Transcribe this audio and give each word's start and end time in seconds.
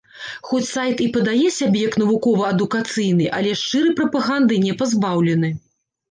Хоць 0.51 0.67
сайт 0.75 1.01
і 1.03 1.05
падае 1.17 1.49
сябе 1.57 1.79
як 1.83 1.97
навукова-адукацыйны, 2.03 3.27
але 3.39 3.51
шчырай 3.59 3.93
прапаганды 3.99 4.57
не 4.65 4.73
пазбаўлены. 4.81 5.53